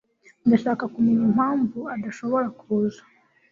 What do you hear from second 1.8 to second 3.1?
adashobora kuza.